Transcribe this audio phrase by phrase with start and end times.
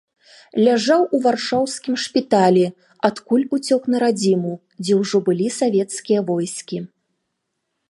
[0.67, 2.63] Ляжаў у варшаўскім шпіталі,
[3.11, 4.53] адкуль уцёк на радзіму,
[4.87, 6.77] дзе ўжо былі савецкія войскі.